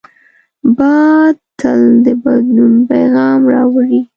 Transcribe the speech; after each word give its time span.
باد 0.77 1.35
تل 1.59 1.81
د 2.05 2.07
بدلونو 2.23 2.79
پیغام 2.91 3.39
راوړي 3.53 4.01